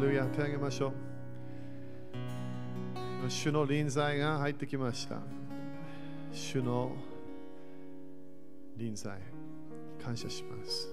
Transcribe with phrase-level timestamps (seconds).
[0.00, 0.92] ルヤ手あげましょう
[3.28, 5.16] 主の臨在が入ってきました
[6.32, 6.92] 主の
[8.76, 9.18] 臨在
[10.02, 10.88] 感謝します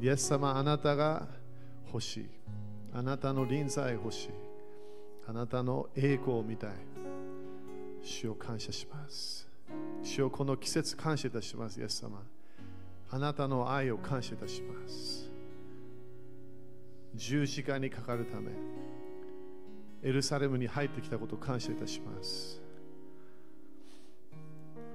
[0.00, 1.28] イエス様あなたが
[1.86, 2.26] 欲しい
[2.94, 4.30] あなたの臨在欲しい
[5.28, 6.70] あなたの栄光を見たい
[8.02, 9.48] 主を感謝します
[10.02, 12.22] 主をこの季節感謝いたしますイエス様
[13.10, 15.31] あなたの愛を感謝いたします
[17.14, 18.50] 十字架にかかるため
[20.02, 22.60] エルサレムに入ってきたことを感謝いたします。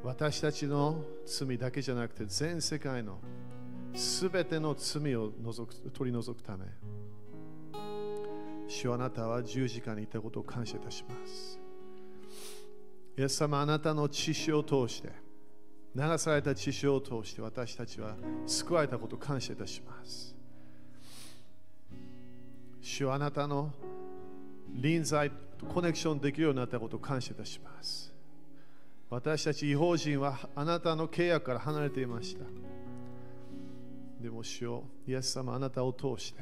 [0.03, 3.20] 私たちの罪だけじゃなくて全世界の
[3.93, 6.66] すべての罪を除く取り除くため
[8.68, 11.59] 主あなたは十字架にいたことを感謝いたします。
[13.18, 15.09] イエス様あなたの血潮を通して
[15.95, 18.15] 流された血潮を通して私たちは
[18.45, 20.37] 救われたことを感謝いたします。
[22.88, 23.74] 主あなたの
[24.74, 28.13] 臨在とコネクションできるようになったことを感謝いたします。
[29.10, 32.46] 私たち違法人はあなたの契約から離れていました。
[34.21, 36.40] でも主よイエス様あなたを通して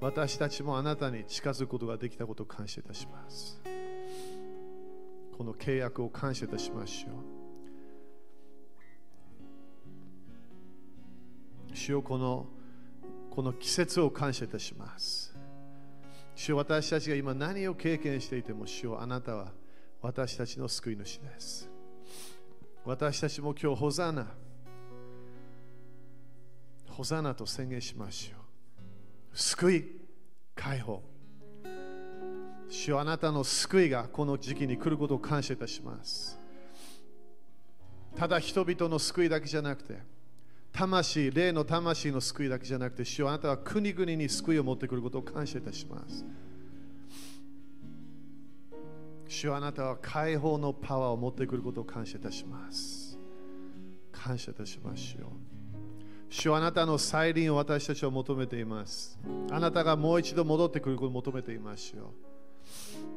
[0.00, 3.60] 私たちもあなたに近づくことができたことを感謝いたします。
[5.36, 7.10] この契約を感謝いたしましょ
[11.70, 12.46] う主よこの
[13.30, 15.37] この季節を感謝いたします。
[16.38, 19.50] 主よ私たちが今何を経験していても主よあなたは
[20.00, 21.68] 私たちの救い主です。
[22.84, 24.28] 私たちも今日ホザナ
[26.90, 29.36] ホザナと宣言しましょう。
[29.36, 29.84] 救い
[30.54, 31.02] 解放。
[32.68, 36.38] 主よあなたの救いがこの時期に来ることを感謝いたします。
[38.14, 39.98] ただ人々の救いだけじゃなくて
[40.72, 46.24] 魂、霊の魂の救いだけじゃなくて主よあなたは国々に救いを持ってくることを感謝いたします
[49.26, 53.18] 主よあなたは解放のパワーを持ってくることを感謝いたします
[54.12, 55.48] 感謝いたしましょう
[56.30, 59.18] 主はあなたの再臨を私たちは求めています。
[59.50, 62.12] あなたがもう一度戻ってくることを求めていますよ。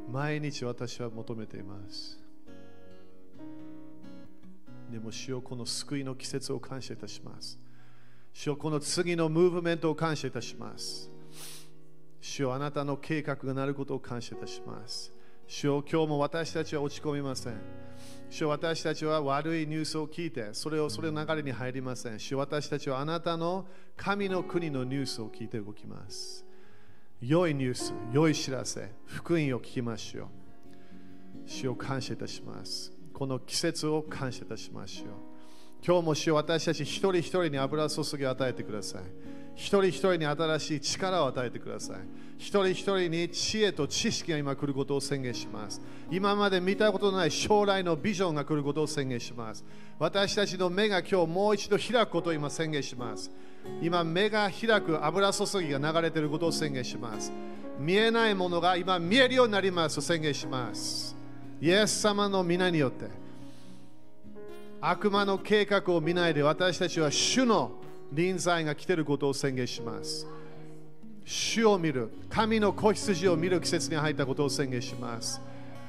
[0.10, 2.21] 毎日私は求めています。
[4.92, 7.58] でも主よこの救いの季節を感謝いたします。
[8.34, 11.10] 主よこの次のムーブメントを感謝いたします。
[12.20, 15.14] 主よあなたの計画がなることを感謝いたします。
[15.48, 17.56] 主よ今日も私たちは落ち込みません。
[18.30, 22.20] 主よ私たちは悪いニュースを聞いて、それをそれの流れに入りません。
[22.20, 26.46] 主よ私たちはあなたの神の国のニュースを聞いて動きます。
[27.22, 30.28] 良いニュース、良い知らせ、福音を聞きましょう。
[31.46, 33.01] 主を感謝いたします。
[33.22, 35.08] この季節を感謝いたしましょう。
[35.86, 39.04] 今日も主よ私たち一人一人に油注ぎを与えてください。
[39.54, 41.98] 一人一人に新しい力を与えてください。
[42.40, 45.80] 一人一人に知恵と知識が今来ることを宣言します。
[46.10, 49.64] 今まで見たことのない将来のビジョンが来ることを宣言します。
[50.00, 53.30] 私たちの目が今日もう一度開くことを今宣言します。
[53.84, 57.32] 今目が開く油注ぎが流れていることを宣言します。
[57.78, 61.21] 見えないものが今見えるようになりますと宣言します。
[61.62, 63.06] イエス様の皆によって
[64.82, 67.72] 悪魔の計画を見ないで私たちは主の
[68.12, 70.28] 臨在が来ていることを宣言します。
[71.24, 75.40] 主を見る、神の子羊を見る季節に入ったことを宣言します。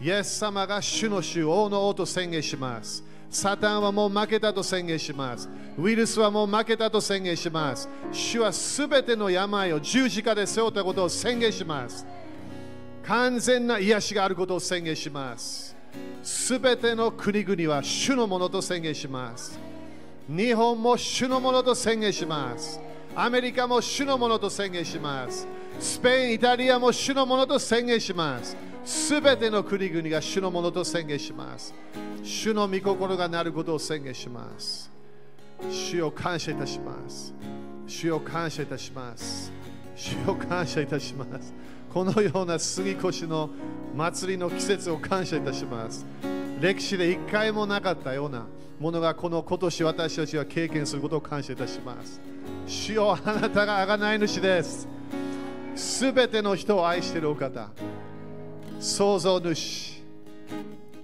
[0.00, 3.02] イエス様が主の主、王の王と宣言します。
[3.30, 5.48] サタンはもう負けたと宣言します。
[5.78, 7.88] ウイルスはもう負けたと宣言します。
[8.12, 12.06] 主はすべての病を十字架で背負ったことを宣言します。
[13.04, 15.74] 完全な癒しがあることを宣言します。
[16.22, 19.58] すべての国々は主のものと宣言します。
[20.28, 22.80] 日本も主のものと宣言します。
[23.14, 25.46] アメリカも主のものと宣言します。
[25.78, 28.56] スペイン、イタリアも主のものと宣言します。
[28.84, 31.74] すべての国々が主のものと宣言します。
[32.22, 34.90] 主の御心がなることを宣言します。
[35.70, 37.34] 主を感謝いたします。
[37.86, 39.52] 主を感謝いたします。
[39.94, 41.52] 主を感謝いたします。
[41.92, 43.50] このような杉越の
[43.94, 46.06] 祭りの季節を感謝いたします。
[46.58, 48.46] 歴史で一回もなかったような
[48.80, 52.18] ものがこの今年私たちが経験することを感謝いたします。
[52.66, 54.88] 主よあなたが贖い主です。
[55.74, 57.68] すべての人を愛しているお方、
[58.80, 60.02] 創造主、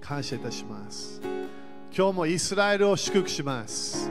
[0.00, 1.20] 感謝いたします。
[1.94, 4.10] 今日もイスラエルを祝福します。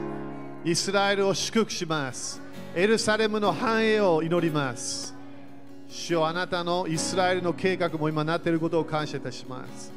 [0.64, 2.40] イスラエルを祝福します。
[2.76, 5.17] エルサレムの繁栄を祈ります。
[5.88, 9.92] 主よあなたのイスラエルの計画も今なっていることを感謝いたします。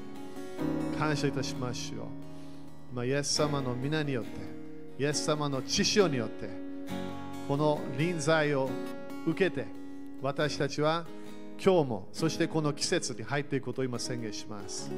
[0.97, 2.05] 感謝いたしましょう。
[2.93, 4.29] 今、イエス様の皆によって、
[5.03, 6.49] イエス様の知潮によって、
[7.47, 8.69] この臨在を
[9.25, 9.67] 受けて
[10.21, 11.05] 私たちは
[11.63, 14.89] 今日もそしてこの季節に入っていくことを今宣言します。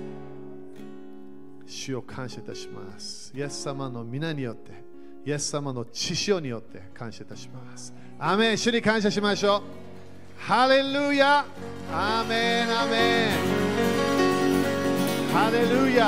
[1.66, 3.34] 主を感謝いたします。
[3.36, 4.72] イエス様の皆によって
[5.26, 7.94] イエス様の血潮によって感謝いたします。
[8.20, 8.58] アメン。
[8.58, 9.83] 主に感謝しましょう。
[10.46, 11.46] ハレルヤ
[11.90, 13.32] アメンアメン
[15.32, 16.06] ハレルヤ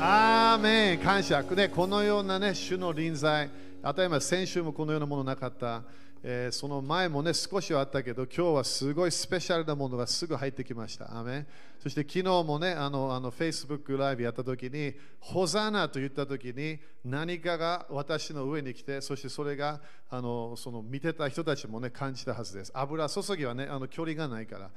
[0.00, 3.50] アメン感謝、ね、このような、ね、主の臨在、
[3.82, 5.82] あたり前、先週もこのようなものなかった、
[6.22, 11.18] えーその前もね、少しはあったけど、今日はすごいスペシャルなものがすぐ入ってきました。
[11.18, 11.46] アメ
[11.82, 19.80] そして昨日もね、あのあの Facebook ライブやったときに、ホザナと言ったときに、何かが私の上に来て、そしてそれが
[20.10, 22.72] あのその見てた人たちもね、感じたはずです。
[22.74, 24.70] 油注ぎはね、あの距離がないから。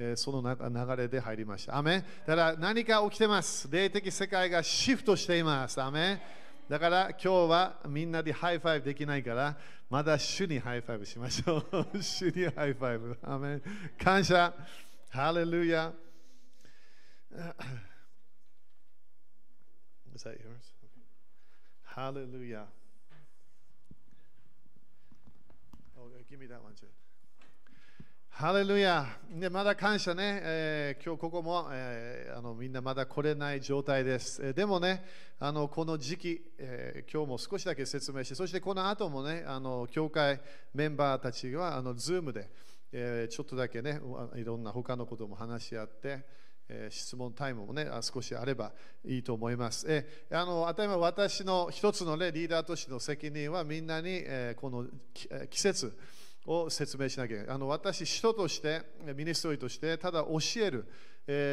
[0.00, 1.76] えその流れで入りました。
[1.76, 2.04] アーメン。
[2.24, 3.68] だから何か起きてます。
[3.70, 5.80] 霊的世界がシフトしています。
[5.80, 6.20] アーメン。
[6.68, 9.56] だから今日はみんなで high five できないから、
[9.89, 12.01] まだ主にハイファイブしましょう。
[12.01, 13.17] 主にハイファイブ。
[13.23, 13.61] アメン
[14.01, 14.53] 感謝。
[15.09, 15.93] ハレルヤ。
[20.15, 20.73] Is that yours?
[21.83, 22.65] Hallelujah.
[25.97, 26.87] Oh, give me that one too.
[28.40, 34.40] ハレルヤ、ね、まだ感謝ね、えー今日ここも、えーあのみんなまだ来れない状態です。
[34.40, 35.04] えーでもね、
[35.40, 40.40] あのこの時期、え今日も少しだけ説明して、そしてこの後もね、あの教会
[40.72, 42.48] メンバーたちはあの Zoom で、
[42.92, 44.00] えちょっとだけね、
[44.36, 46.24] いろんな他のことも話し合って、
[46.68, 48.70] え質問タイムもね、少しあれば
[49.04, 49.84] いいと思います。
[49.88, 54.86] えあの当たり前、私の一つの、ね、リーダーとしての責任はみんなに、えこの
[55.50, 55.92] 季節、
[56.48, 57.54] を説明しなきゃいけない。
[57.54, 58.82] あの私、人として、
[59.14, 60.86] ミニストリーとして、ただ教える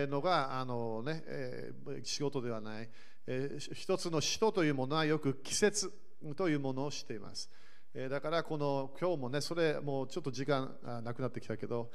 [0.09, 2.89] のがあの、ねえ仕事ではない、
[3.27, 5.92] えー一つの使徒というものはよく季節
[6.38, 7.50] というものをしています。
[7.94, 11.91] えだからこの今日もね、それもうちょっと時間あなくなってきたけど、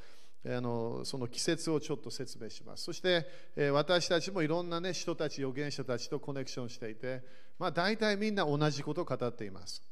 [0.46, 2.84] あのその季節をちょっと説明します。
[2.84, 3.26] そして、
[3.56, 7.22] え私たちもいろんな、ね、人たち、預言者たちとコネクションしていて、
[7.58, 9.89] まあ、大体みんな同じことを語っています。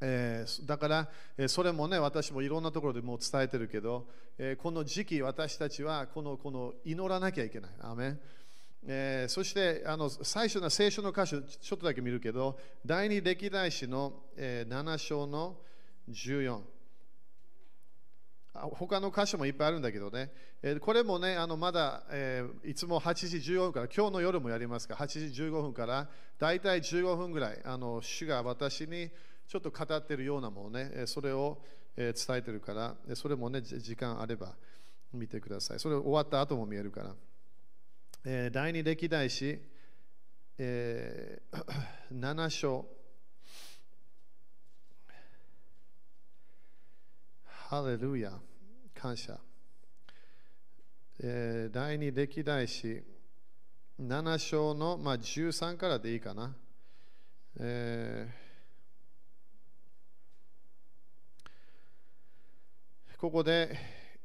[0.00, 1.08] えーだから、
[1.38, 4.06] えーそれもね、私もいろんなところでもう伝えてるけど、
[4.38, 7.70] えーこの時期、私たちはこのこの祈らなきゃいけない。
[7.80, 8.20] アメン
[8.88, 15.56] えーそしてあの最初の聖書の箇所、ちょっとだけ見るけど、第二歴代史の、えー7章の
[16.10, 16.60] 14。
[18.54, 20.30] あ他の箇所もいっぱいあるんだけどね、
[20.62, 26.08] えーこれもね、あのまだ、えーいつも8時15分から、今日の夜もやりますが、8時15分から、
[26.38, 29.10] だいたい15分ぐらい、あの主が私に
[29.48, 31.58] ちょっと語ってるようなものね、それを、
[31.96, 34.54] 伝えてるから、それもね、時間あれば
[35.14, 35.80] 見てください。
[35.80, 37.14] それ終わった後も見えるから。
[38.26, 39.58] え第二歴代史、
[40.58, 41.64] えー
[42.12, 42.86] 7章。
[47.44, 48.38] ハレルヤ、
[48.94, 49.40] 感謝。
[51.20, 53.02] え第二歴代史
[53.98, 56.54] 7章の、まあ、13からでいいかな。
[57.58, 58.45] えー
[63.18, 63.74] ここで、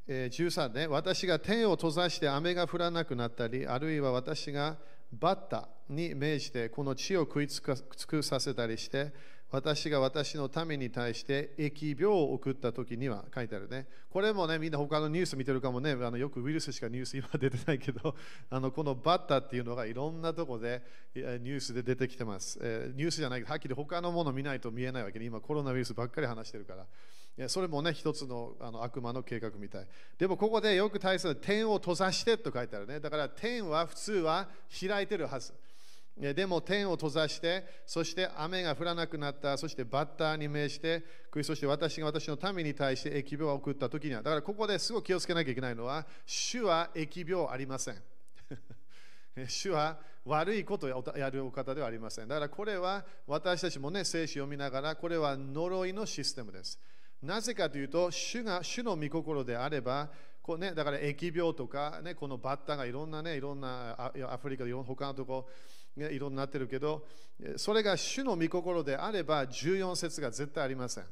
[0.05, 4.75] えー13ね、私が天を閉ざして雨が降らなくなったり、あるいは私が
[5.13, 9.13] バッタに命じてこの地を食いつか尽くさせたりして、
[9.49, 13.87] 私が私のために対して疫病を送った時には書いてあるね。
[14.09, 18.13] これもね、みんな他のニュース見てるかもね、あのよくウイルスしかニュース今出てないけど、
[18.51, 20.81] あのこのバッタっていうのがいろんなとこで
[21.15, 22.59] ニュースで出てきてます。
[22.61, 26.85] えーニュースじゃないけど、はっきり他のもの見ないと見えないわけで、今コロナウイルスばっかり話してるから。
[27.47, 29.87] それもね、一つのあの悪魔の計画みたい。
[30.17, 32.99] でもここでよく大切な天を閉ざしてと書いてあるね。
[32.99, 34.49] だから天は普通は
[34.87, 35.53] 開いてるはず。
[36.17, 41.03] でも天を閉ざして、そして雨が降らなくなった、そしてバッターに命じて、
[41.41, 48.03] そして私が私のために対して疫病を送った時には、だからここですごく気をつけなきゃいけないのは、主は疫病ありません。
[49.47, 52.27] 主は悪いことをやるお方ではありません。
[52.27, 56.79] だからこれは私たちもね、聖書を読みながら、これは呪いのシステムです。
[57.21, 60.09] なぜかというと、主が主の御心であれば、
[60.41, 65.47] こうね、だから疫病とか、ね、このバッタがいろんなね、いろんなアフリカでいろんな他のとこ
[65.95, 67.05] ろ、ね、いろんなってるけど、
[67.57, 71.05] それが主の御心であれば、14節が絶対ありません。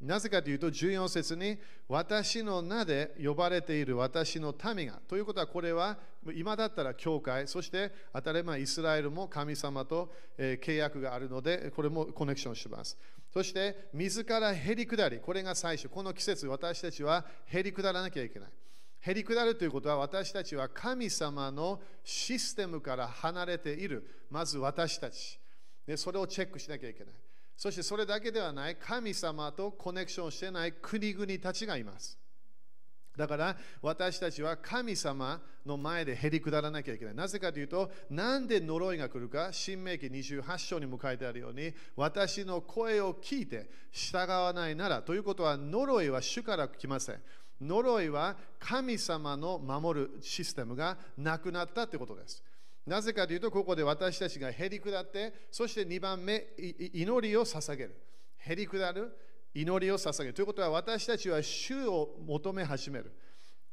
[0.00, 5.00] なぜかというと、14節に私の名で呼ばれている私の民が。
[5.06, 5.98] ということは、これは
[6.34, 12.98] 今だったら教会、そして当たり前イスラエルも神様と、契約があるので、これもコネクションします。
[13.32, 18.48] そして、自らへり下り、これが最初、この季節、私たちはへり下らなきゃいけない。
[19.00, 24.26] へり下るということは私たちは神様のシステムから離れている。
[24.30, 25.40] まず私たち。
[25.86, 27.14] でそれをチェックしなきゃいけない。
[27.56, 32.18] そしてそれだけではない神様とコネクションしてない国々たちがいます。
[33.16, 37.14] だから私たちは神様の前でへり下らなきゃいけない。
[37.14, 47.22] なぜかというと、なんで呪いが来るか、新明記28章にも書いてあるように、私の声を聞いて従わないなら、ということは呪いは主から来ません。
[47.60, 52.42] 呪いは神様の守るシステムがなくなったということです。
[52.86, 57.96] なぜかというと、ここで私たちがへり下って、そして2番目、祈りを捧げる。
[58.38, 59.16] へり下る。
[59.54, 60.34] 祈りを捧げる。
[60.34, 63.12] ということは私たちは主を求め始める。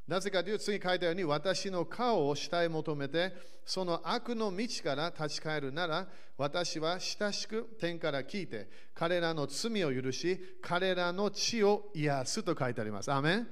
[0.07, 3.31] なぜかというと次書いたように私の顔を下へ求めて
[3.63, 13.11] その悪の道から立ち返るなら私は親しく天から聞いて彼らの罪を許し彼らの血を癒すと書いてあります。
[13.11, 13.47] アメン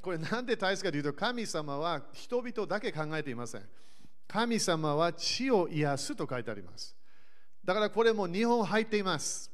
[0.00, 3.62] これなんで大切かというと神様は人々だけ考えていません。
[4.28, 6.94] 神様は血を癒すと書いてあります。
[7.64, 9.50] だからこれも日本入っています。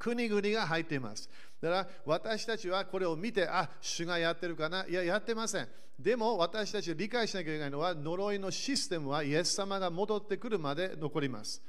[0.00, 1.28] 国々が入っています。
[1.60, 4.84] だから私たちはこれを見て、あ、主がやってるかな？
[4.88, 5.68] いや、やってません。
[5.96, 11.62] でも私たちが理解しなきゃいけないのは、呪いのシステムはイエス様が戻ってくるまで残ります。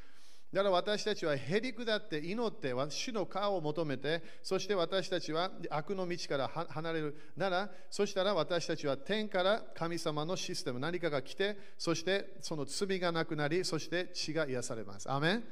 [0.54, 15.10] だから私たちはへり下って祈って主の顔を求めてそして私たちは悪の道から離れるならそしたら私たちは天から神様のシステム何かが来てそしてその罪がなくなりそして血が癒されます。
[15.10, 15.44] アメン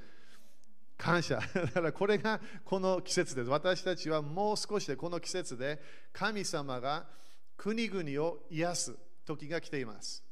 [0.99, 1.39] 感謝。
[1.55, 3.49] だからこれがこの季節です。
[3.49, 7.07] 私たちはもう少しでこの季節で神様が
[7.55, 10.23] 国々を癒す時が来ています。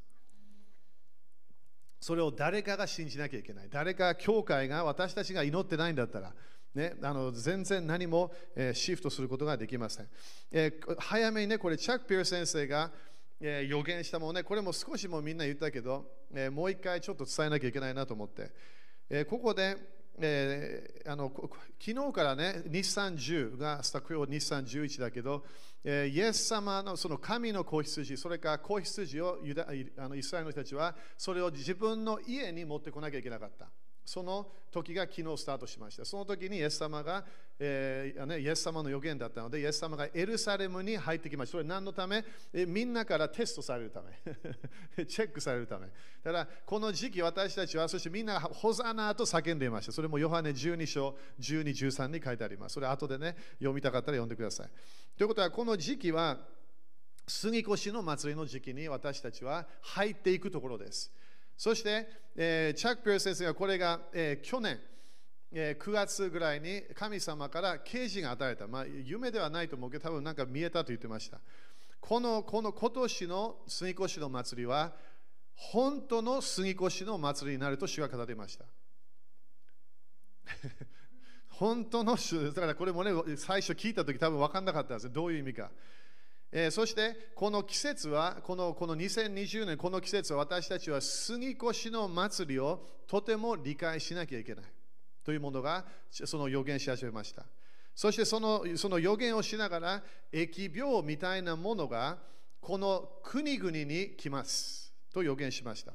[2.02, 3.70] それを誰かが信じなきゃいけない。
[3.70, 6.36] 誰か教会が私たちが祈ってないんだったら、
[6.76, 10.10] ね、あの全然何も、え、シフトすることができません。
[10.52, 12.92] えー、早めにね、これチャック・ピアー先生が、
[13.40, 18.52] えー、予言したものね、これも少しもみんな言ったけど、えもう一回ちょっと伝えなきゃいけないなと思って、
[19.10, 21.32] えここでえー、あの
[21.80, 25.44] 昨日からね、日産10がスタクヨ日産11だけど、
[25.84, 33.68] えー、イエス様のその神の子羊、それから子羊をユダあのイスラエルの人たちは、それを自分の家に持ってこなきゃいけなかった。
[34.08, 36.06] その時が昨日スタートしました。
[36.06, 37.26] その時にイエス様が、
[37.60, 41.52] えーね、イエス様の予言だったので、イエス様がエルサレムに入ってきました。
[41.52, 42.24] それ何のため、
[42.54, 44.14] えみんなからテストされるため、
[45.06, 45.88] チェックされるため。
[45.88, 45.92] だ
[46.24, 49.92] から、この時期私たちは、そしてみんなホザナと叫んでいました。
[49.92, 52.76] それもヨハネ12章12、13に書いてあります。
[52.76, 54.70] それ後でね、読みたかったら読んでください。
[55.18, 56.48] ということは、この時期は、
[57.28, 61.12] 杉越の祭りの時期に私たちは入っていくところです。
[61.58, 64.80] そして、えー、チャック・ペア先生がこれが、えー、去年、
[65.52, 68.68] えー、9月ぐらいに神様から啓示が与えた。
[68.68, 71.40] まあ、夢ではないと思うけど、多分なんか見えたと言ってました。
[72.00, 74.94] このこの今年の杉越の祭りは、
[75.56, 78.66] 本当の杉越の祭りになると主が語りました。
[81.50, 85.12] 本当の主、だからこれもね、最初聞いたとき多分分かんなかったんです。
[85.12, 85.72] どういう意味か。
[86.52, 94.66] えー、そしてこの季節はこのこの2020年この季節は私たちは杉越の祭りをとても理解しなきゃいけない。
[95.24, 97.46] というものがその予言し始めました。
[97.94, 102.18] そしてそのその予言をしながら疫病みたいなものが
[102.62, 104.94] この国々に来ます。
[105.14, 105.94] と予言しました。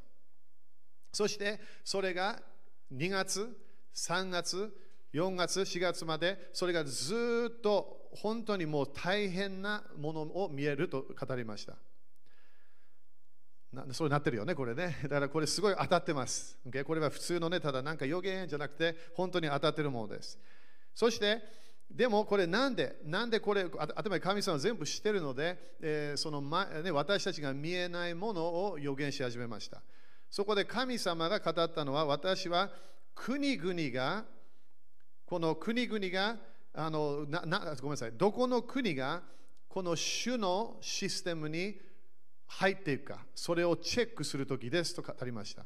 [1.12, 2.42] そしてそれが
[2.92, 3.56] 2月
[3.94, 4.70] 3月
[5.14, 11.76] 4月4月までそれがずっと本当にもう大変なものを見えると語りました。
[13.72, 14.98] なそうなってるよね、これね。
[15.04, 16.58] だからこれすごい当たってます。
[16.68, 16.84] Okay?
[16.84, 20.38] これは普通のね、ただなんか予言じゃなくて、本当に当たってるものです。
[20.94, 21.42] そして、
[21.90, 29.82] でもこれなんで、なんでこれ、頭に神様は全部知ってるので、えー、そのまね、私たちが見えないものを予言し始めました。
[30.30, 32.70] そこで神様が語ったのは、私は
[33.14, 34.26] 国々が、
[35.24, 36.36] この国々が
[36.74, 39.22] あのななごめんなさい、どこの国が
[39.68, 41.80] この種のシステムに
[42.46, 45.64] 入っていくか、それをチェックするときですと語りました。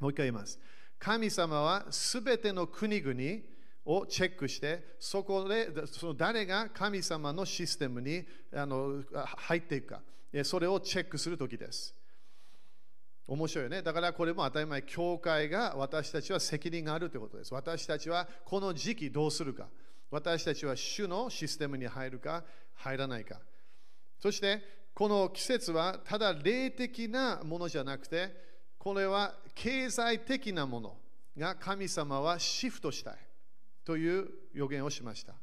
[0.00, 0.58] もう一回言います。
[0.98, 3.14] 神様はすべての国々
[3.84, 9.02] をチェックして、そこでその誰が神様のシステムにあの
[9.36, 10.02] 入っていくか、
[10.44, 11.94] それをチェックするときです。
[13.30, 13.80] 面白いよね。
[13.80, 17.54] だからこれも当たり前、教会が私たちは責任があるということです。
[17.54, 19.68] 私たちはこの時期どうするか。
[20.10, 22.42] 私たちは主のシステムに入るか
[22.74, 23.38] 入らないか。
[24.18, 24.60] そして
[24.92, 28.34] この季節はただ霊的なものじゃなくて、
[28.76, 30.96] これは経済的なもの
[31.38, 33.14] が神様はシフトしたい
[33.84, 35.34] という予言をしました。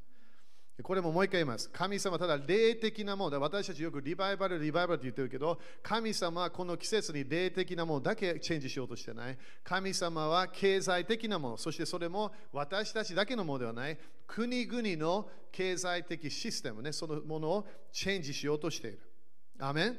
[0.84, 1.70] これももう一回言います。
[1.72, 9.38] 神様ただ霊的なもの、私たちよくリバイバル、リバイバルって言ってるけど、神様はこの季節に霊的なものだけチェンジしようとしてない。
[9.64, 13.98] 神様は経済的なもの、そしてそれも私たちだけのものではない。
[14.28, 19.00] 国々の経済的システムね、そのものをチェンジしようとしている。
[19.60, 19.98] アメン？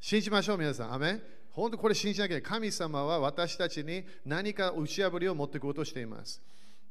[0.00, 0.94] 信じましょう、皆さん。
[0.94, 1.22] アメン？
[1.50, 6.40] 本当これ信じなきゃいけない神様は私たちに何か打ち破りを持っていこうとしています。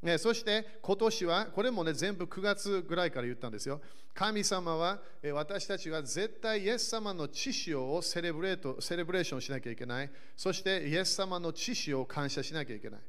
[0.01, 3.81] ね、そして今年は、これもね、全部9月ぐらいから言ったんですよ。
[4.13, 10.11] 神様は、え私たちが絶対イエス様の知識をセレブレートセレブレーションしなきゃいけない。
[10.35, 12.99] そしてイエス様の知識を感謝しなきゃいけない。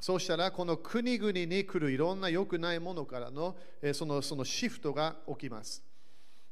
[0.00, 5.82] そうしたら、この国々に来るいろんな良くないものからのえそのそのシフトが起きます。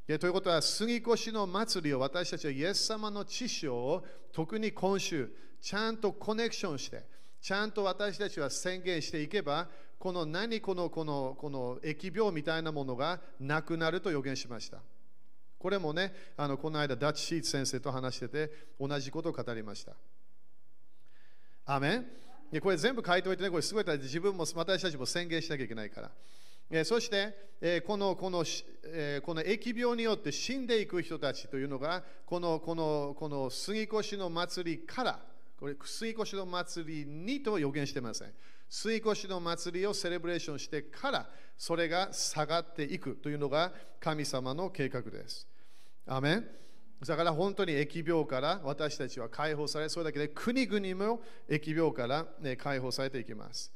[0.07, 5.31] ということは、杉越の祭りを私たちはイエス様の知識を特に今週、
[5.61, 7.05] ちゃんとコネクションして、
[7.41, 9.69] ちゃんと私たちは宣言していけば、
[9.99, 14.79] この何このこのこの疫病みたいなものがなくなると予言しました。
[15.59, 19.93] これもね、あのこの間、ダッチシーツ先生と話してて、同じことを語りました。
[21.67, 22.61] アメン？
[22.61, 26.11] これ全部書いておいてね、これすごい自分も私たちも宣言しなきゃいけないから。
[26.71, 28.45] えそして、えこのこの、
[28.85, 35.21] えこの疫病によって死んでいく人たちというのが、このこのこの杉越の祭りから
[35.61, 38.33] これ、水越しの祭りにと予言してません。
[38.69, 45.47] 水越しの祭りをセレブレーションしてから、それが下がっていくというのが神様の計画です。
[46.07, 46.49] アメン
[47.07, 52.27] だから本当に疫病から私たちは解放され、それだけで国々も疫病から
[52.57, 53.73] 解放されていきます。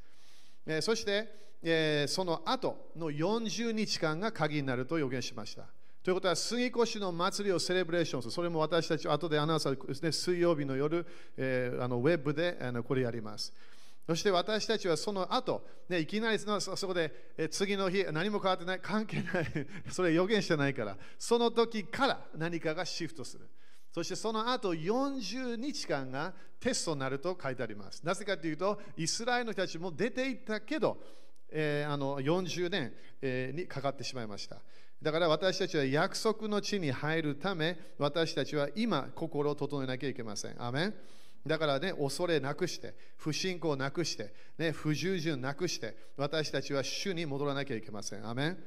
[0.80, 5.66] そして、その後の40日間が鍵になると予言しました。
[6.04, 8.30] ということは、杉越の祭りをセレブレーションする。
[8.30, 13.54] それも私たち、後でアナウンサーですね、水曜日の夜、えー、あのウェブであのこれやります。
[14.06, 19.46] そして私たちはその後、ね、いきなりそこで、え次の日何も変わってない、関係ない、
[19.88, 23.48] それ予言してないから、その時から何かがシフトする。
[23.90, 28.04] そしてその後40日間がテストになると書いてあります。
[28.04, 31.02] なぜかというと、イスラエルの人たちも出ていったけど、
[31.48, 34.60] えー、あの40年、えー、にかかってしまいました。
[35.04, 40.54] だから私たちは約束の地に入るため、私たちは今、心を整えなきゃいけません。
[40.58, 40.94] アメン
[41.46, 48.26] だからね、恐れなくして、不信仰なくして、ね、不従順なくして、私たちは主に戻らなきゃいけません。
[48.26, 48.58] アメン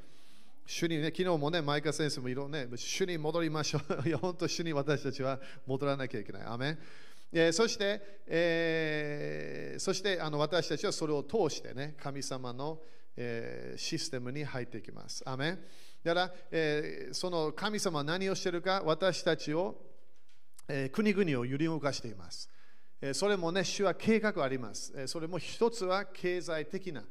[0.68, 4.04] 主にね、昨日もね、マイカ先生もいろんな、ね、主に戻りましょう。
[4.08, 6.44] いや、本当、主に私たちは戻らなきゃいけない。
[6.44, 6.80] アメン
[7.34, 12.80] えー、そして、えー、そしてあの私たちはそれを通してね、神様の、
[13.18, 15.24] えー、システムに入っていきます。
[15.26, 15.60] アメン
[16.04, 19.76] だから、えー、その神様は何をしているか、私たちを、
[20.68, 22.50] えー、国々を揺り動かしています。
[23.02, 24.94] えー、それもね、主は計画あります。
[24.96, 27.04] えー、それも一つは経済的な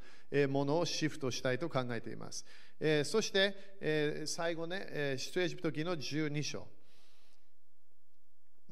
[0.48, 2.44] ものをシフトしたいと考えています。
[2.80, 6.66] えー、そして、えー、最後ね、えー、出エジプト記の12章。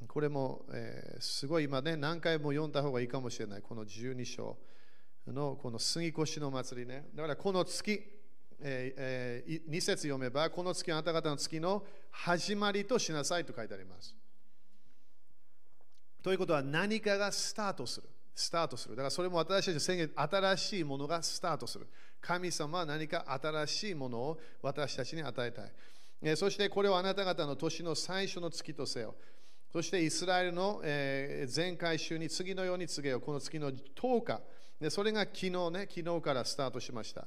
[0.09, 3.63] これも、えー、すごい今ね、何回も読んだ方がいいかもしれない。
[3.63, 4.59] この12章
[5.27, 7.09] のこの杉越の祭りね。
[7.15, 8.14] だからこの月、
[8.61, 14.15] えー、2節読めば、この月はあなた方の月の始まりとしなさいと書いてあります。
[16.23, 18.09] ということは何かがスタートする。
[18.35, 18.97] スタートする。
[18.97, 21.87] だからそれも私たち宣言、新しいものがスタートする。
[22.21, 25.73] 神様は何か新しいものを私たちに与えたい。
[26.23, 29.15] えそしてこれをあなた方の年の最初の月とせよ。
[29.71, 33.21] そしてイスラエルの、え前回週に次のように告げよう。
[33.21, 34.41] この月の10日。
[34.81, 37.27] でそれが昨日ね、昨日からスタートしました。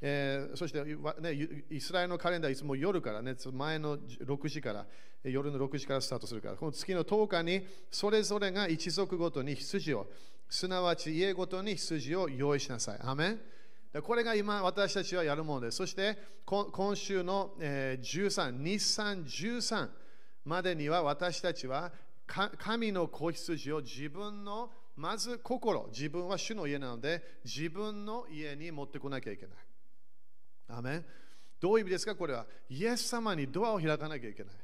[0.00, 4.86] えー、そして、ね、イスラエルのカレンダーいつも夜からね、前の6時から、
[5.24, 10.06] 夜の6時からスタートするから、この月の10日にそれぞれが一族ごとに羊を、
[10.48, 12.98] すなわち家ごとに羊を用意しなさい。
[13.02, 13.40] アメン
[14.02, 15.78] これが今私たちはやるものです。
[15.78, 19.88] そして今週の13、日産13
[20.44, 21.90] までには私たちは
[22.26, 29.67] 神の子羊を自分のまず心、自分は主の家なので自分の家に持ってこなきゃいけない。
[30.68, 31.04] アメン
[31.60, 32.46] どういう意味ですかこれは？
[32.68, 34.54] イエス様にドアを開かなきゃいけない。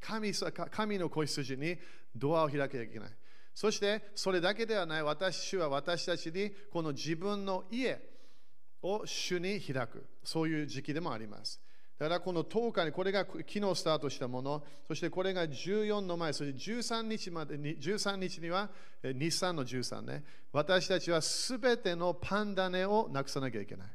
[0.00, 1.76] 神神の子羊に
[2.14, 3.08] ドアを開かなきゃいけない。
[3.54, 8.00] そしてそれだけではない私は私たちにこの自分の家
[8.82, 10.06] を主に開く。
[10.22, 11.60] そういう時期でもあります。
[11.98, 18.70] だからこの10日に、これが昨日スタートしたもの、そしてこれが14の前、そして13日までに、13日には
[19.02, 23.88] 日産の13ね、私たちはすべてのパンダネをなくさなきゃいけない。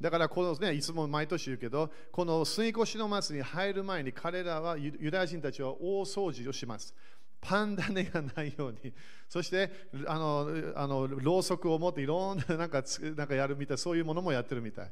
[0.00, 6.94] だからこの、ね、いつも毎年言うけど、この水越しの祭りに入る前に彼らは、ユダヤ人たちは大掃除をします。
[7.40, 8.92] パンダネがないように、
[9.28, 9.70] そして
[10.06, 12.82] あのあのろうそくを持っていろんななんか
[13.16, 14.90] なんかやるみたい、そういうものもやってるみたい。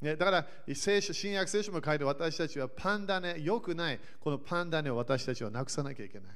[0.00, 6.32] ね、だから聖書、新約聖書も書いて私たちはパンダネ、良くない、このパンダネを私たちはなくさなきゃいけない。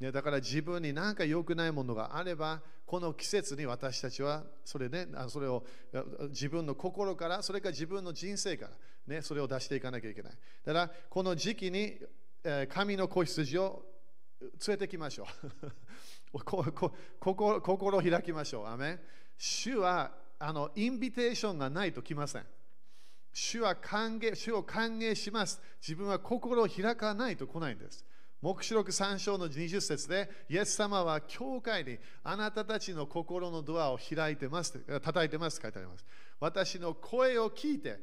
[0.00, 5.64] ね、だから自分に何か良くないものがあれば、この季節に私たちはそれ,、ね、それを
[6.30, 8.72] 自分の心から、それか自分の人生から、
[9.06, 10.32] ね、それを出していかなきゃいけない。
[10.64, 11.98] だからこの時期に、
[12.42, 13.82] え神の子羊を
[14.40, 15.58] 連れてきましょう。
[17.20, 18.66] 心心を開きましょう。
[18.66, 18.98] アメ
[19.38, 22.46] 主はあのインビテーションがないと来ません。
[23.32, 25.60] 主は歓迎主を歓迎します。
[25.80, 28.04] 自分は心を開かないと来ないんです。
[28.44, 36.04] 黙示録3章の20節で、イエス様は教会にあなたたちの心のドアを開いてます、叩いてます書いてあります。
[36.38, 37.98] 私の声を聞いて、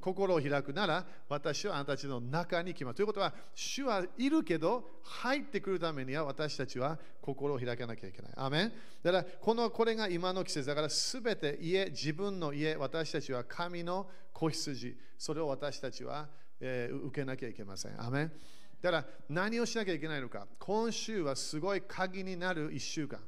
[0.00, 2.96] 心を開くなら、私はあなたたちの中に来ます。
[2.96, 8.32] ということは、主はいるけど、入ってくるためには私たちは心を開かなきゃいけない。
[8.34, 8.72] アメン
[9.04, 18.04] だから、このこれが今の季節だから、すべて家、自分の家、私たちは神の子羊、それを私たちは、えー、受けなきゃいけません。
[18.04, 18.32] アメン
[18.80, 20.46] だから何をしなきゃいけないのか。
[20.58, 23.20] 今週はすごい鍵になる1週間。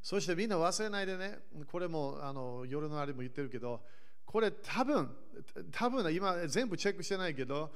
[0.00, 3.80] そしてみんな忘れないでね、これもあの夜のあれも言ってるけど、
[4.26, 5.10] これ多分、
[5.72, 7.72] 多分今全部チェックしてないけど、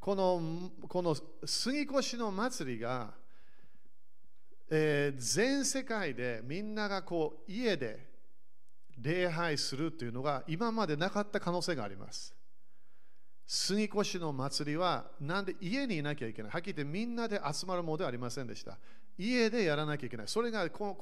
[0.00, 3.14] このこの杉越の祭りが、
[4.70, 8.08] えー、全世界でみんながこう家で
[8.98, 12.35] 礼拝するというのが今までなかった可能性があります。
[13.46, 16.50] 杉越の祭りはなんで家にいなきゃいけない。
[16.50, 18.76] はっきり言ってみんなで集まるものではありませんでした。
[19.18, 20.28] 家でやらなきゃいけない。
[20.28, 20.96] それが今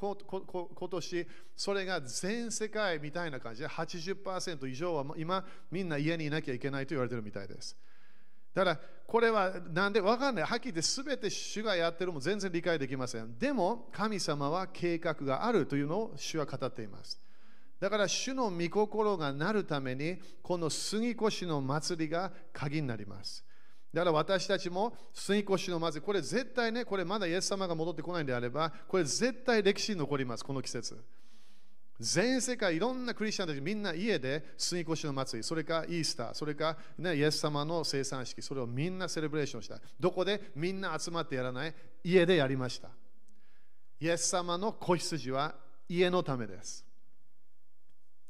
[0.90, 1.26] 年、
[1.56, 7.76] それが全世界みたいな感じで80%以上は今みんな家にいなきゃいけないと言われてるみたいです。
[8.54, 10.44] だからこれはなんでわかんない。
[10.44, 13.38] はっきり言って全て主がやってるも全然理解できません。
[13.38, 17.23] でも神様は計画があるというのを主は語っています。
[17.84, 23.44] だから主の御心がなるために、この杉越の祭りが鍵になります。
[23.92, 30.98] だから私たちも杉越の祭り、これ絶対ね、これまだイエス様が戻ってこないんであれば、これ絶対歴史に残ります、この季節。
[32.00, 39.78] 全世界いろんなクリスチャンたちみんな家で杉越の祭り、それかイースター、それか、ね、イエス様の生産式、それをみんなセレブレーションした。
[40.00, 40.52] どこで？
[40.56, 42.88] みんな集まってやらない家でやりました。
[44.00, 45.54] イエス様の子羊は
[45.86, 46.83] 家のためです。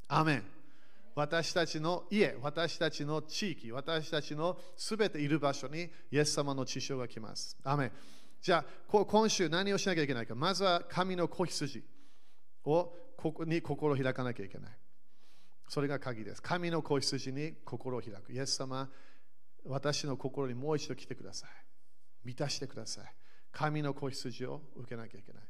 [0.07, 0.43] アメン
[1.15, 7.57] 私たちの家、私たちの地域、私たちのすべている場所にイエス様の血潮が来ます。
[7.63, 7.91] アメン
[8.41, 8.65] じゃあ、
[9.05, 10.35] 今週何をしなきゃいけないか。
[10.35, 11.83] まずは神の子羊
[12.65, 14.71] をここに心を開かなきゃいけない。
[15.69, 16.41] それが鍵です。
[16.43, 18.33] 神の子羊に心を開く。
[18.33, 18.89] イエス様、
[19.65, 21.49] 私の心にもう一度来てください。
[22.25, 23.05] 満たしてください。
[23.51, 25.43] 神の子羊を受けなきゃいけない。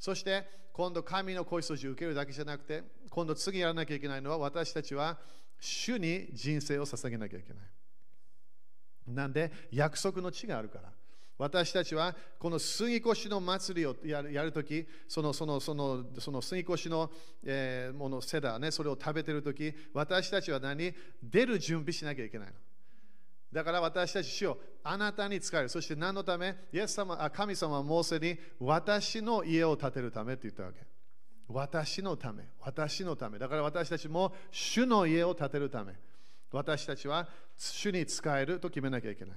[0.00, 5.18] そして今度神の子羊を受けるだけじゃなくて今度次やらなきゃいけないのは私たちは
[5.60, 7.62] 主に人生を捧げなきゃいけない。
[9.06, 10.90] なんで約束の地があるから。
[11.36, 17.10] 私たちはこの杉越の祭りをやるやるとき、そのそのそのその杉越の、
[17.42, 20.94] えー、ものセダーね、それを食べてるとき、私たちは何？
[21.22, 22.52] 出る準備しなきゃいけないの。
[23.52, 25.68] だから私たち主よあなたに使える。
[25.68, 26.56] そして何のため？
[26.72, 30.86] イエス様神様はモーセに私の家を建てるためって言ったわけ。
[31.48, 33.38] 私のため、私のため。
[33.38, 35.94] だから私たちも主の家を建てるため。
[36.52, 39.36] 私たちは主に使えると決めなきゃいけない。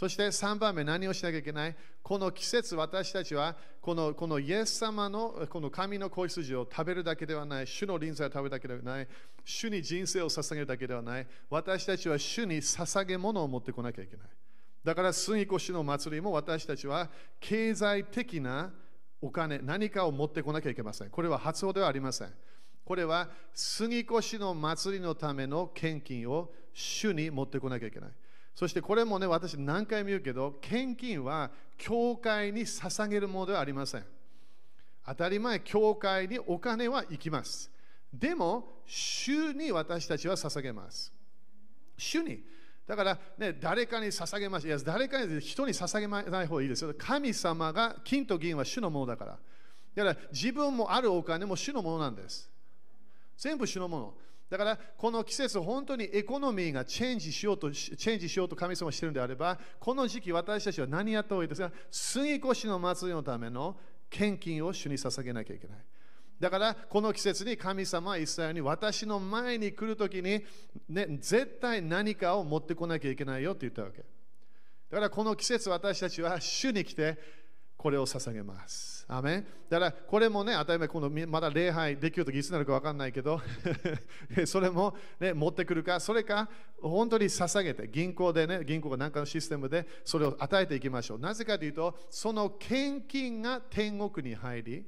[0.00, 1.76] そして3番目、何をしなきゃいけない？
[2.02, 9.08] この季節、私たちはこのこのイエス様のこの神の子羊を食べるだけではない、主の臨在を食べるだけではない、
[9.44, 14.26] 主に人生を捧げるだけではない、私たちは主に捧げ物を持ってこなきゃいけない。
[14.82, 18.72] だから、杉越の祭りも私たちは経済的な
[19.20, 21.10] お金、何かを持ってこなきゃいけません。
[21.10, 22.32] これは発音ではありません。
[22.86, 28.10] これは杉越の祭りのための献金を主に持ってこなきゃいけない。
[28.54, 34.04] そしてこれもね、私何回も言うけど、献金は教会に捧げるものではありません。
[35.06, 37.70] 当たり前、教会にお金は行きます。
[38.12, 41.12] でも、主に私たちは捧げます。
[41.96, 42.42] 主に。
[42.86, 44.66] だから、ね、誰かに捧げます。
[44.66, 46.92] いや、誰かに人に捧げない方がいいですよ。
[46.98, 49.38] 神様が、金と銀は主のものだから。
[49.94, 52.50] だから、自分もあるお金も主のものなんです。
[53.38, 54.14] 全部主のもの。
[54.50, 63.76] だからこの季節、本当にエコノミーがチェンジしようと、チェンジしようと神様はしているんであれば、この時期私たちは何やった方がいいですか杉越の祭りのための
[64.10, 65.78] 献金を主に捧げなきゃいけない。
[66.40, 70.42] だからこの季節に神様はイスラエルに私の前に来るときに、
[70.88, 73.98] ね、絶対何かを持ってこなきゃいけないよって言ったわけ。
[73.98, 74.04] だ
[74.96, 77.18] からこの季節私たちは主に来て
[77.76, 78.99] これを捧げます。
[79.12, 83.40] アメだからこれもね、当たり前、このまだ礼拝できるときいつになるか分かんないけど、
[84.46, 86.48] それも、ね、持ってくるか、それか
[86.80, 91.18] 本当に捧げて、銀行でね、銀行が何かのシステムでそれを与えていきましょう。
[91.18, 94.86] なぜかというと、その献金が天国に入り、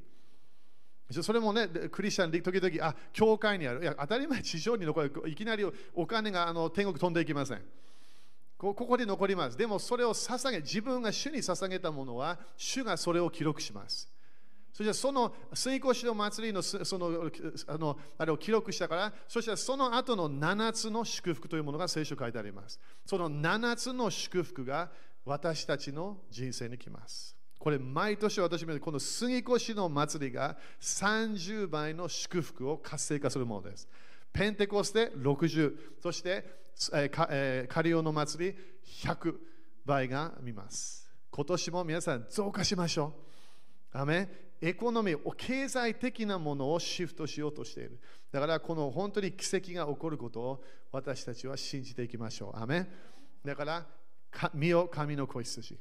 [1.10, 3.82] それもね、クリスチャンで時々、あ、教会にある。
[3.82, 5.12] いや、当たり前、地上に残る。
[5.26, 7.62] いきなりお金があの天国飛んでいきません。
[8.56, 9.58] ここで残ります。
[9.58, 14.11] でもそれを捧げ、自分が主に捧げたものは、主がそれを記録します。
[14.72, 17.30] そしてその水越の祭りのその
[17.66, 22.80] あのあれを記録したから、そしてその後の7つの祝福というものが聖書書いてあります。
[23.04, 24.90] その7つの祝福が
[25.24, 27.36] 私たちの人生に来ます。
[27.58, 33.88] これ毎年私もこの杉越の祭りが30倍の祝福を活性化するものです。
[34.32, 36.62] ペンテコステ60、そして
[36.94, 38.58] えーえー、カリオの祭り
[39.04, 39.34] 100
[39.84, 41.08] 倍が見ます。
[41.30, 43.14] 今年も皆さん増加しましょ
[43.94, 43.98] う。
[43.98, 44.28] アメ
[44.64, 47.98] エコノミー、経済的なものをシフトしようとしている。
[48.30, 52.58] だからこの本当に奇跡が起こることを私たちは信じていきましょう。
[52.58, 52.86] アメ
[53.44, 53.86] だから、
[54.54, 55.76] 身よ神の子羊。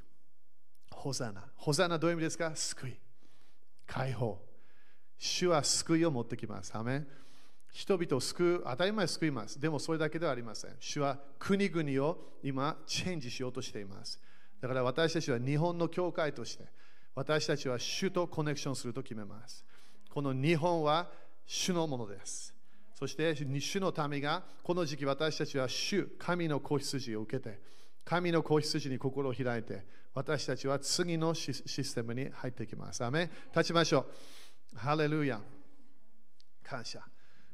[0.89, 1.45] ホザナ。
[1.55, 2.55] ホザナどういう意味ですか？
[2.55, 2.99] 救い。
[3.85, 4.43] 解放。
[5.19, 6.75] 主は救いを持ってきます。
[6.75, 7.05] アメ
[7.71, 9.59] 人々を救う、当たり前救います。
[9.59, 10.75] でもそれだけではありません。
[10.79, 14.19] 主は国々を今、チェンジしようとしています。
[14.59, 16.65] だから私たちは日本の教会として、
[17.15, 19.65] 私たちは主とコネクションすると決めます。
[20.09, 21.09] この日本は
[21.45, 22.53] 主のものです。
[22.93, 27.59] そして主の民がこの時期私たちは主、神の子羊を受けて、
[28.05, 33.03] 神の子羊に心を開いて、私たちは次のシステムに入っていきます。
[33.03, 34.05] アメ立ちましょ
[34.75, 34.77] う。
[34.77, 35.41] ハレルヤ。
[36.63, 37.01] 感謝。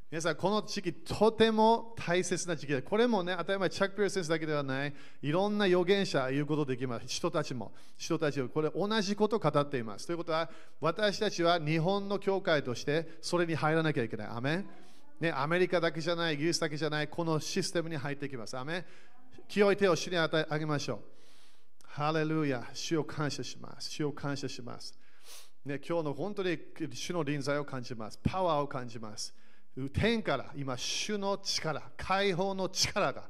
[0.09, 7.07] 皆さん、この時期、とても大切な時期で、これもね、当たり前、チャック・ピア先生だけではない、いろんな預言者言うことできます。
[7.07, 10.07] 人たちも、人たちも、これ同じことを語っています。
[10.07, 14.27] ということは、私たちは日本の教会として、それに入らなきゃいけない。
[14.27, 14.65] アメ
[15.19, 18.57] ね、アメリカだけじゃない、イギリスだけじゃない、このシステムに入っていきます。
[18.57, 18.85] アメ
[19.49, 20.99] 清い手を主にあげましょう。
[21.83, 23.89] ハレルヤ、主を感謝します。
[23.89, 24.97] 主を感謝します。
[25.65, 26.57] ね、今日の本当に
[26.93, 28.17] 主の臨在を感じます。
[28.23, 29.33] パワーを感じます。
[29.93, 33.23] 天から今、主の力、解放の力が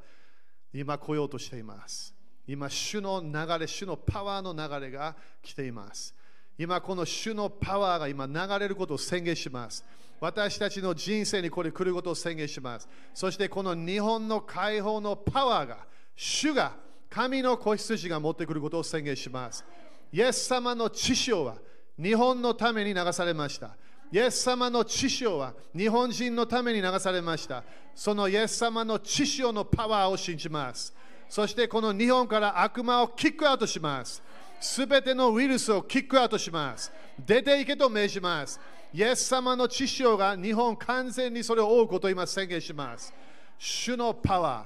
[0.73, 2.13] 今来ようとしています。
[2.47, 6.15] 今、主の流れ、主のパワーの流れが来ています。
[6.57, 9.83] 今、この主のパワーが今流れることを宣言します。
[10.19, 12.87] 私たちの人生にこれ来ることを宣言します。
[13.13, 16.73] そしてこの日本の解放のパワーが、主が、
[17.09, 19.63] 神の子羊が持ってくることを宣言します。
[20.11, 21.57] イエス様の知潮は
[22.01, 23.75] 日本のために流されました。
[24.11, 27.63] イエス様の知潮は日本人のために流されました。
[27.93, 30.93] そのイエス様の知潮のパワーを信じます。
[31.27, 34.21] そしてこの日本から悪魔をキックアウトします。
[34.59, 36.91] すべてのウイルスをキックアウトします。
[37.19, 38.59] 出ていけと命じます。
[38.93, 43.13] イエス様の知潮が日本完全にそれを追うことを今宣言します。
[43.57, 44.65] 主のパワ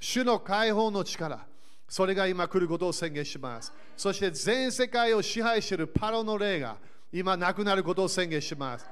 [0.00, 1.46] 主の解放の力、
[1.88, 3.72] それが今来ることを宣言します。
[3.96, 6.76] そして全世界を支配しているパロの霊が
[7.12, 8.88] 今なくなることを宣言します。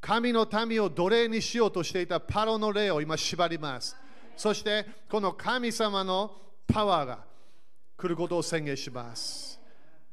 [0.00, 3.96] 神の民を奴隷にしようとしていたパロの霊を今縛ります。
[4.36, 6.32] そしてこの神様の
[6.66, 7.18] パワーが
[7.96, 9.60] 来ることを宣言します。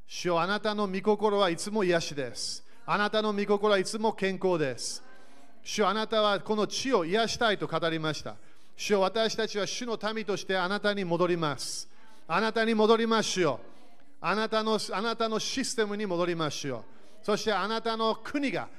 [0.06, 2.64] 主よあなたの御心はいつも癒しです。
[2.86, 5.04] あなたの御心はいつも健康です。
[5.64, 8.36] 主よあなたはこの地を癒したいと語りました。
[8.76, 11.90] 主よ私たちは主の民としてあなたに戻ります。
[12.28, 13.68] あなたに戻りましょう。
[14.20, 16.97] あなたのあなたのシステムに戻りましょう。
[17.28, 18.70] そしてあなたの国が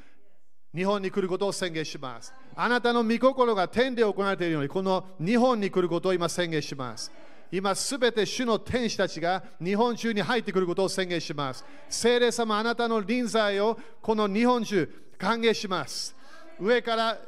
[0.74, 2.32] 日本に来ることを宣言します。
[2.56, 7.12] あなたの御心が天で行われているように、この日本に来ることを今宣言します。
[7.52, 11.62] 今すべて主の天使たちが日本中に入ってくることを宣言します。
[11.90, 16.16] 聖霊様、あなたの臨在をこの日本中歓迎します。
[16.58, 17.18] 上から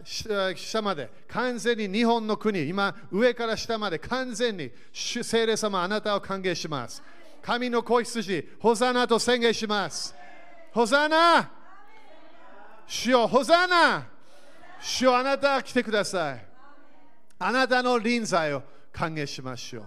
[0.57, 7.03] 下まで完全に日本の国、今上から下まで完全に聖霊様、あなたを歓迎します。
[7.43, 10.19] 神の子羊、ホザナと宣言します。
[10.73, 11.51] ホザナ
[12.87, 14.07] 主よ、ホザナ
[14.81, 16.47] 主よ、あなたは来てください。
[17.39, 19.85] あなたの臨在を歓迎しましょう。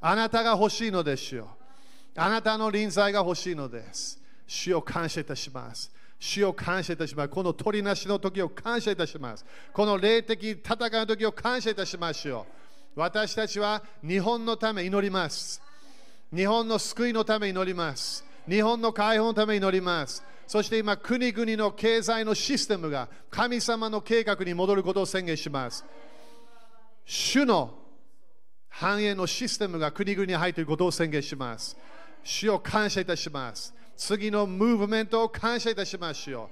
[0.00, 1.56] あなたが欲しいのですよ。
[2.16, 4.20] あなたの臨在が欲しいのです。
[4.46, 5.90] 主を感謝いたします。
[6.18, 7.28] 主を感謝いたします。
[7.28, 9.44] この鳥なしの時を感謝いたします。
[9.72, 12.46] この霊的戦いの時を感謝いたしましょ
[12.96, 13.00] う。
[13.00, 15.62] 私たちは日本のため祈ります。
[16.34, 18.29] 日本の救いのため祈ります。
[18.50, 20.24] 日本の解放のために祈ります。
[20.46, 25.84] そして今、国々の経済のシステムが神様の計画に戻ることを宣言します。
[27.04, 27.72] 主の
[28.68, 31.76] 繁栄のシステムが国々に入っていることを宣言します。
[32.24, 33.72] 主を感謝いたします。
[34.00, 36.48] 次のムーブメントを感謝いたします主よ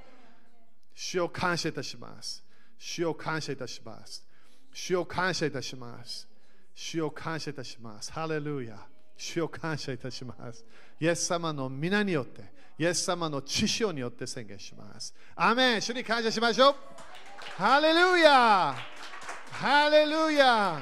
[0.94, 2.44] 主を感謝いたします
[2.78, 4.22] 主を感謝いたします
[4.74, 6.28] 主を感謝いたします
[6.74, 8.76] 主を感謝いたしますハレルヤ
[9.18, 10.64] 主を感謝いたします。
[11.00, 12.42] イエス様の皆によって
[12.78, 15.12] イエス様の知性によって宣言します。
[15.34, 15.82] アメン。
[15.82, 16.74] 主に感謝しましょう。
[17.56, 18.76] ハレルヤ
[19.50, 20.80] ハレルヤ